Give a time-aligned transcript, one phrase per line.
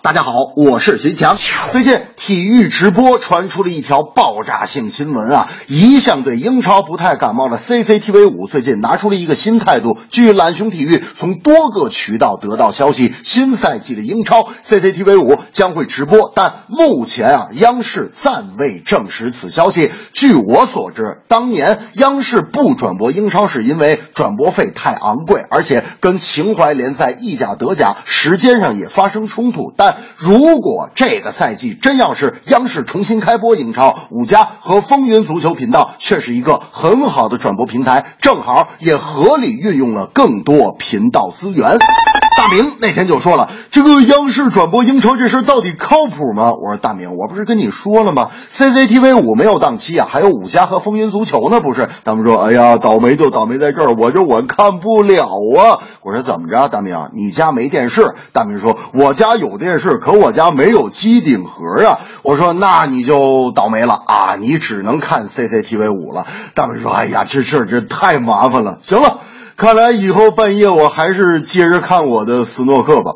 [0.00, 1.36] 大家好，我是徐强。
[1.72, 5.48] 最近体育直播传出了一条爆炸性新闻啊！
[5.66, 9.98] 一向对英超不太感冒的 CCTV 五最近拿出了一个新态度。
[10.08, 19.90] 据懒熊体育从多个渠道得到消息，新赛季的英超 CCTV 五将会直播，但目前啊，央视暂未证实此消息。
[20.12, 26.68] 据我所知，当年央视不转播英超是因为转播费太昂贵，而且跟情怀。
[26.68, 41.78] 联赛意甲、德甲时间上也发生冲突，但如果这个赛季真要是央视重新开播英超，五家和风云足球频道却是一个很好的转播平台，正好也合理运用了更多频道资源。
[42.38, 46.52] 大明那天就说了，这个央视转播英超这事到底靠谱吗？
[46.52, 51.88] 我说大明，我不是跟你说了吗？CCTV 五没有档期啊，还有五家和风云足球呢，不是？
[52.04, 55.80] 他们说，哎呀，倒霉就倒霉在这儿，我这我看不了啊。
[56.02, 56.68] 我说怎么着？
[56.68, 58.14] 大明，你家没电视？
[58.32, 66.24] 大明说：“我家有电视，可我家没有机顶盒啊。”我说：“那你就倒霉了啊，你只能看 CCTV 五了。”
[66.54, 68.78] 大明说：“哎呀，这事儿这太麻烦了。
[68.80, 69.18] 行了，
[69.58, 73.14] 看来以后半夜我还是接着看我的斯诺克吧。”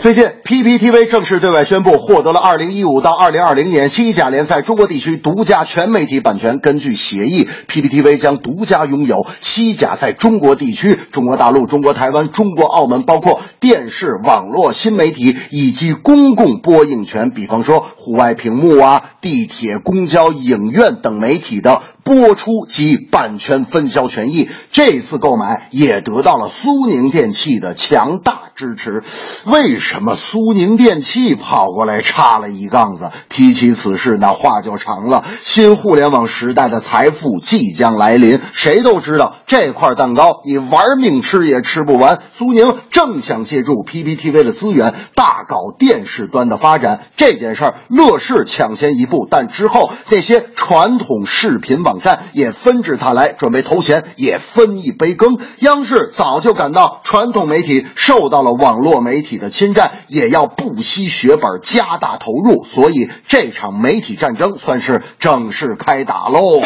[0.00, 6.58] 最近，PPTV 正式对外宣布获得了2015到2020年西甲联赛中国地区独家全媒体版权。
[6.58, 17.28] 根据协议，PPTV 将独家拥有西甲在中国地区、中国大陆、中国台湾、中国澳门，包括电视、网络、新媒体以及公共播映权。
[17.28, 24.48] 比方说，户外屏幕啊、地铁、公交、影院等媒体的播出及版权分销权益。
[24.72, 29.04] 这次购买也得到了苏宁电器的强大支持。
[29.44, 30.02] 为什？
[30.02, 30.16] 么？
[30.16, 33.10] 苏宁电器跑过来插了一杠子。
[33.28, 35.22] 提起此事，那话就长了。
[35.42, 42.18] 新互联网时代的财富即将来临，谁都知道这块蛋糕你玩命吃也吃不完。
[42.32, 55.38] 苏宁正想借助 PPTV 的资源大搞电视端的发展，这件事儿乐视抢先一步，但之后那些传统视频网站也纷至沓来，准备投钱也分一杯羹。
[55.58, 59.90] 央视早就感到传统媒体受到了网络媒体的侵占。
[60.06, 66.60] 也要不惜血本加大投入，所以这场媒体战争算是正式开打喽。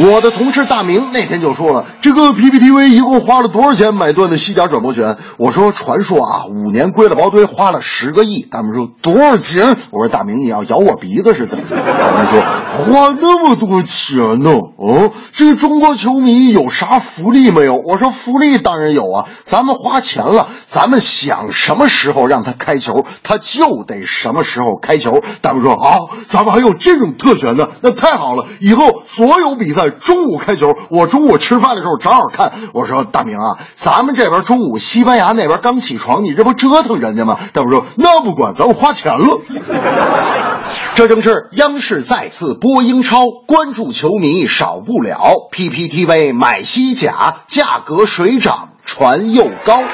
[0.00, 5.16] 我的同事大明那天就说了，这个 PPTV 一共花了多少钱买断的西甲转播权？
[5.38, 8.42] 我说传说啊，五年归了包堆，花了十个亿。
[8.42, 9.76] 大明说多少钱？
[9.90, 11.76] 我说大明，你要咬我鼻子是怎么的？
[11.76, 14.50] 大明说花那么多钱呢？
[14.76, 17.76] 哦，这个中国球迷有啥福利没有？
[17.84, 25.20] 我说福利当然有啊，咱们花钱了，咱们想什么时候让他开球，他就得什么时候开球。
[25.40, 29.90] 大明说好，咱们还有这种特权呢，那太好了，以后所有比赛。
[29.90, 32.52] 中午开球，我中午吃饭的时候正好看。
[32.72, 37.36] 我说大明啊，咱们这边中午，西班牙那边刚起床，你这不折腾人家吗？
[37.52, 39.38] 大明说那不管，咱们花钱了。
[40.94, 45.48] 这正是央视再次播英超，关注球迷少不了。
[45.52, 49.84] PPTV 买西甲，价格水涨船又高。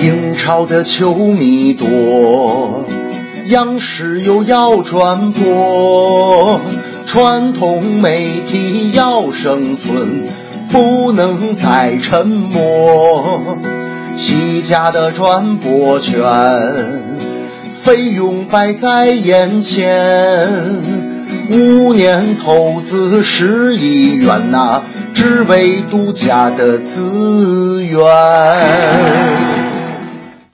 [0.00, 2.84] 英超的球迷多，
[3.46, 6.60] 央视又要转播，
[7.06, 10.28] 传统媒体要生存，
[10.70, 13.58] 不能再沉默。
[14.16, 16.20] 西家的转播权，
[17.82, 20.48] 费用摆在眼前，
[21.50, 24.82] 五年投资十亿元呐，
[25.14, 29.57] 只为独家的资源。